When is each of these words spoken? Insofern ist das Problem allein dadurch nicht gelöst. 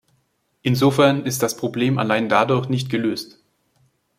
Insofern 0.63 1.27
ist 1.27 1.43
das 1.43 1.55
Problem 1.55 1.99
allein 1.99 2.27
dadurch 2.27 2.69
nicht 2.69 2.89
gelöst. 2.89 3.39